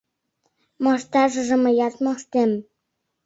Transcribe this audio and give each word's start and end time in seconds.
—Мошташыже 0.83 1.55
мыят 1.63 1.95
моштем. 2.03 2.51